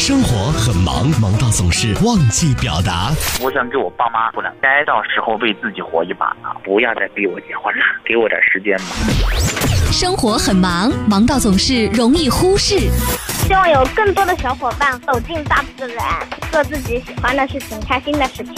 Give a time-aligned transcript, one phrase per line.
[0.00, 3.10] 生活很忙，忙到总是忘记表达。
[3.38, 8.84] 我想给我爸妈说呢，该到时候为自己活一把了，不要再逼我结婚了， 给我点时间吧。
[9.92, 12.78] 生活很忙，忙到总是容易忽视。
[13.46, 18.54] 希望有更多的小伙伴走进大自然，做自己喜欢的事情，开心的事情。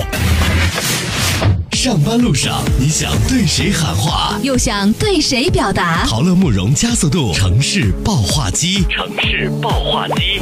[1.83, 6.05] 上班路上，你想对谁喊话，又想对谁表达？
[6.07, 10.41] 陶乐慕容加速度城市爆话机，城市爆话机，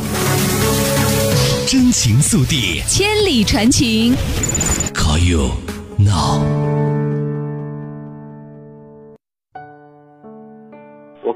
[1.67, 4.15] 真情速递，千里传情。
[4.93, 5.53] Call you
[5.97, 6.80] now。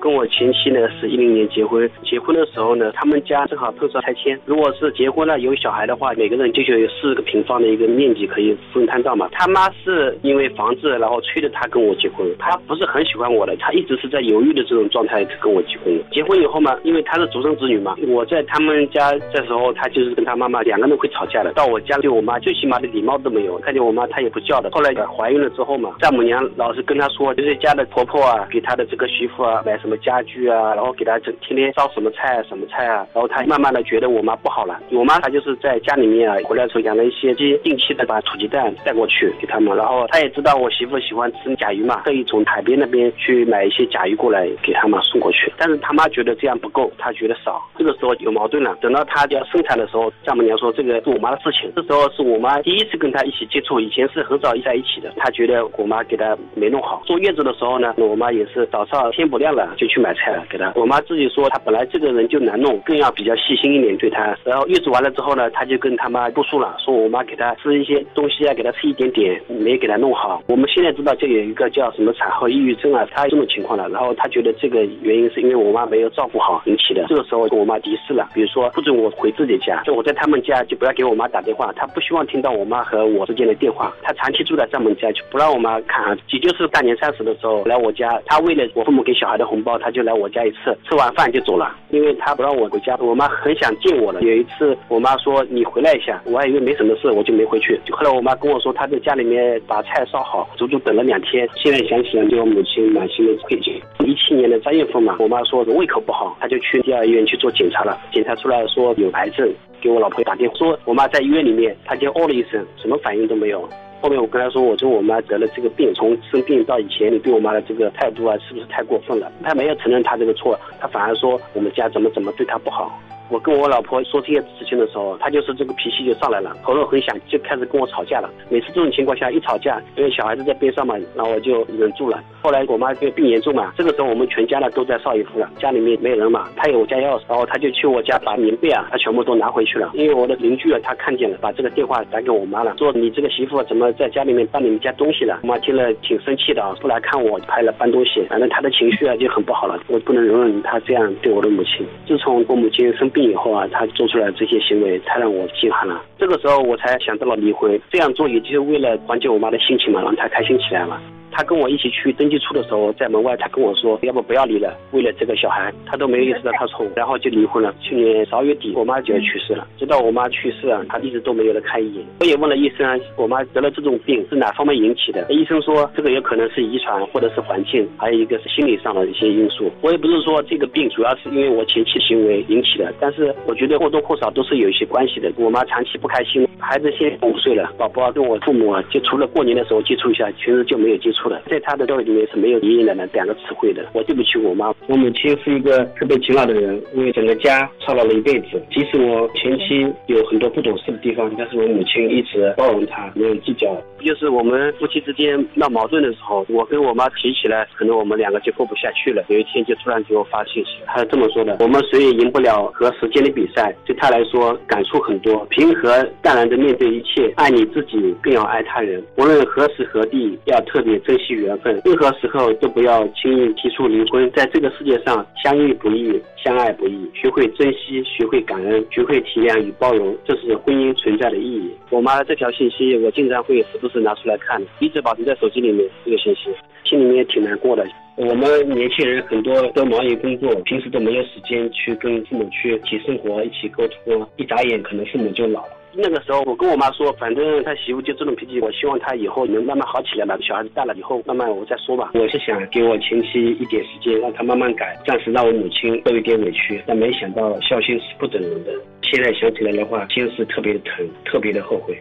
[0.04, 4.38] 跟我前妻呢是一零年结婚，结婚的时候呢，他们家正好碰上拆迁。
[4.44, 9.30] 如果是结婚了有小孩的话，每个人就有四个平方的一个面积可以分摊到嘛。
[9.32, 12.28] 他妈是因为房子，然后催着他跟我结婚。
[12.38, 15.98] 他不是很喜欢我的，他一直是在犹豫的这种状态跟我结婚。
[16.12, 21.50] 结婚以后嘛，因为他是独生子女嘛，我在他们家的时候，他就是跟他妈妈两个人会吵架的。
[21.54, 24.68] 到我家对我妈最起码的礼貌都没有，看见我妈他也不叫的。
[24.72, 29.93] 后来怀孕了之后嘛，丈母娘老是跟他说，就是家的婆婆啊，给他的这个媳妇啊买什么。
[29.98, 34.80] 家具啊，然后给他整天天烧什么菜啊什么菜啊，然后他慢慢的觉得我妈不好了。
[34.90, 45.52] 我妈她就是在家里面啊，回来时候养了一些鸡定期的把土鸡蛋带过去给他们，然后他也知道我媳妇喜欢吃甲鱼嘛，特意从海边那边去买一些甲鱼过来给他们送过去。
[45.56, 47.62] 但是他妈觉得这样不够，他觉得少。
[47.76, 48.76] 这个时候有矛盾了。
[48.80, 51.70] 等到他要生产的时候，丈母娘说这个是我妈的事情。
[51.74, 55.12] 这时候是我妈第一次跟他一起接触，以前是很少在一起的。
[55.16, 57.02] 他觉得我妈给他没弄好。
[57.04, 59.84] 坐月子的时候呢，我妈也是早上天不亮了就。
[59.94, 60.72] 去买菜了，给他。
[60.74, 64.36] 我妈自己说，她本来这个人就难弄，更要比较细心一点对她。
[64.42, 70.42] 然后月子完了之后呢，她就跟他妈哭诉了，说我妈给她吃一些东西啊，给她吃一点点，没给她弄好。
[70.48, 73.88] 我们现在知道，就有一个叫什么产后抑郁症啊，她这种情况了。
[73.90, 77.06] 然后她觉得这个原因是因为我妈没有照顾好引起的。
[77.08, 81.72] 这个时候跟我妈敌视了，比如说不准我回自己家，就我在他们家就不要给我妈打电话。
[81.76, 83.94] 她不希望听到我妈和我之间的电话。
[84.02, 86.18] 她长期住在丈母家，就不让我妈看。
[86.30, 90.28] 也就是大年三十的时候来我家，她为了我父母给小孩的红包包，她就来我。
[90.34, 92.96] 家一次，吃完饭就走了，因为他不让我回家。
[92.98, 94.20] 我妈很想见我了。
[94.20, 97.80] 有一次，我妈说你回来一下，我还以为没什么事，我就没回去。
[97.92, 101.48] 后来我妈跟我说，她在家里面把菜烧好，足足等了两天。
[101.54, 103.80] 现在想起来，对我母亲满心的愧疚。
[104.04, 109.48] 一七年的三月份嘛，我妈说胃口不好，她就去第二医院去做检查了，检查出来说有癌症，
[109.80, 113.68] 给我老婆打电话说，我妈在医院里面，她就哦了一声，什么反应都没有。
[114.04, 119.32] 后面我跟他说，我说我妈得了这个病，从生病到以前，你对我妈的这个态度啊，是不是太过分了？
[119.42, 123.00] 他没有承认他这个错，他反而说我们家怎么怎么对他不好。
[123.30, 128.30] 我跟我老婆说这些事情的时候，她就是这个脾气就上来了，喉咙很响，就开始跟我吵架了。
[128.48, 132.22] 每次这种情况下一吵架，因为小孩子在边上嘛，然后我就忍住了。
[132.42, 139.90] 后来我妈就病严重嘛，这个时候我们全家呢都在邵逸夫了，家里面没人嘛，他有我家钥匙，然后他就去我家把棉被啊，他全部都拿回去了。
[139.94, 145.40] 因为我的邻居啊，他看见了，把这个电话打给我妈了，说你这个媳妇怎么在家里面搬你们家东西了？
[145.42, 149.80] 我妈听了挺生气的啊，不来看我，还来搬东西，反正他的情绪啊就很不好了。
[149.88, 151.86] 我不能容忍他这样对我的母亲。
[152.06, 156.02] 自从我母亲生病以后啊，他做出来这些行为，太让我心寒了。
[156.18, 161.00] 这个时候我才想到了离婚，这样做也就是为了缓解我妈的心情嘛，让她开心起来嘛。
[161.34, 167.74] 他跟我一起去登记处的时候，在门外，他跟我说，要不不要离了，为了这个小孩，他都没有意识到他错误，然后就离婚了。
[167.80, 172.04] 去年十二月底，我妈就要去世了，直到我妈去世啊，他一直都没有来看一眼。
[172.20, 175.26] 我也问了医生，我妈得了这种病是哪方面引起的？
[175.28, 179.70] 医生说，这个有可能是遗传或者是环境，还有一个是心理上的一些因素。
[179.82, 185.32] 我也不是说这个病主要是因为我前妻行为引起的，但是我觉得或多或少都是有一些关系的。
[185.36, 192.04] 我妈长期不开心，孩子现在五岁了，宝宝跟我父母就除了过年的时候接触一下，平时就没有接触了，在他的教育。
[192.04, 194.70] 里面是没有爷爷奶奶两个词汇的，我对不起我妈。
[194.88, 198.62] 我母亲是一个特别勤劳的人，为整个家操劳了一辈子。
[198.70, 203.74] 即使我前妻有很多不懂事的地方，但是我母亲一直包容她，没有计较。
[204.04, 209.24] 就是我们夫妻之间闹矛盾的时候，我跟我妈提起来，可能我们两个就过不下去了。
[209.28, 213.74] 有一天就突然给我发信息，她是这么说的：我们谁也赢不了和时间的比赛。
[213.86, 219.02] 对她来说，感触很多，平和淡然的面对一切，爱你自己更要爱他人。
[219.16, 221.80] 无论何时何地，要特别珍珍惜缘分。
[221.84, 224.28] 任何时候都不要轻易提出离婚。
[224.32, 227.08] 在这个世界上，相遇不易，相爱不易。
[227.14, 231.70] 学会珍惜，学会感恩，学会体谅与包容，这是婚姻存在的意义。
[231.90, 235.88] 我妈这条信息，我经常会时不时拿出来看，一直保存在手机里面。
[236.04, 236.50] 这个信息，
[236.84, 237.86] 心里面也挺难过的。
[238.16, 244.26] 我们年轻人很多都忙于工作，平时都没有时间去跟父母去一起生活、一起沟通。
[244.36, 245.73] 一眨眼，可能父母就老了。
[245.96, 250.36] 那个时候，我跟我妈说，反正他媳妇就这种脾气，我希望他以后能慢慢好起来吧。
[250.40, 252.10] 小孩子大了以后，慢慢我再说吧。
[252.14, 258.72] 我是想给我前妻一点时间，让她慢慢改，暂时让我母亲受一点委屈，但没想到孝心是不等人的。
[259.02, 261.96] 现在想起来的话，心是特别的疼，特别的后悔。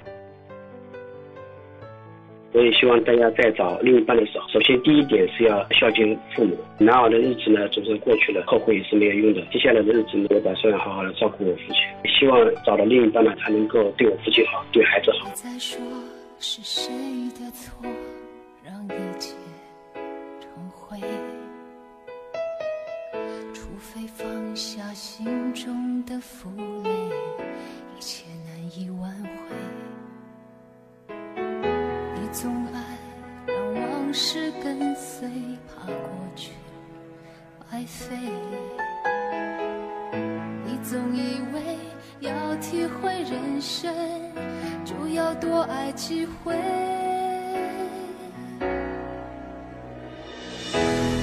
[2.54, 6.56] 我也希望大家在找另一半的时候，首先第一点是要孝敬父母。
[6.78, 9.42] 难熬的日子呢，总算过去了，后悔也是没有用的。
[9.52, 12.12] 接下来的日子呢，我打算好好的照顾我父亲。
[12.20, 15.32] 希望找到另一半呢，才能够对我父亲好，对孩子好。
[15.34, 15.82] 再说
[16.40, 16.94] 是谁
[17.34, 17.84] 的错，
[18.64, 19.36] 让一切
[20.40, 21.00] 成灰？
[23.52, 26.50] 除非放下心中的负
[26.84, 26.90] 累，
[27.98, 29.43] 一切难以挽回。
[34.14, 35.28] 是跟随，
[35.68, 35.96] 怕过
[36.36, 36.52] 去
[37.72, 38.16] 白费。
[40.64, 41.80] 你总以为
[42.20, 43.92] 要体会人生，
[44.86, 46.56] 就要多爱几回。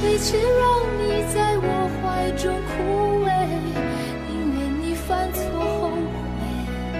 [0.03, 3.29] 与其让你在我怀中枯萎，
[4.29, 5.41] 宁愿你犯错
[5.79, 6.99] 后悔，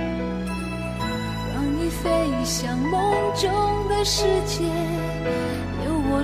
[1.53, 3.51] 让你飞向梦中
[3.89, 3.91] 的。
[4.03, 4.65] 世界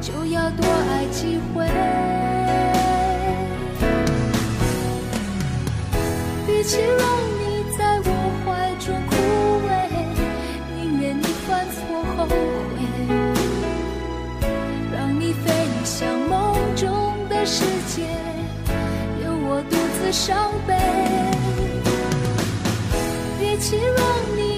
[0.00, 1.68] 就要多爱几回，
[6.46, 7.04] 比起让
[7.38, 8.08] 你在我
[8.42, 9.14] 怀中枯
[9.68, 9.68] 萎，
[10.74, 11.78] 宁愿你犯错
[12.16, 12.34] 后悔。
[14.90, 15.52] 让你飞
[15.84, 16.88] 向梦中
[17.28, 18.06] 的世界，
[19.20, 20.74] 留我独自伤悲。
[23.38, 24.00] 比起让
[24.34, 24.49] 你。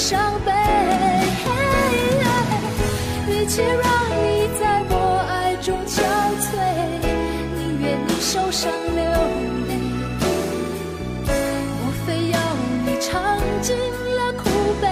[0.00, 0.50] 伤悲，
[3.28, 4.94] 一切让你在我
[5.28, 6.00] 爱中憔
[6.40, 6.56] 悴，
[7.54, 9.04] 宁愿你受伤流
[9.68, 9.70] 泪。
[11.76, 12.38] 莫非要
[12.86, 13.12] 你尝
[13.60, 13.76] 尽
[14.16, 14.48] 了苦
[14.80, 14.88] 悲，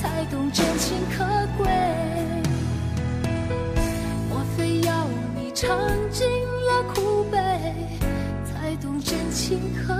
[0.00, 1.22] 才懂真情可
[1.58, 1.68] 贵？
[4.30, 5.68] 莫非要你尝
[6.10, 7.36] 尽了苦悲，
[8.46, 9.99] 才懂真情可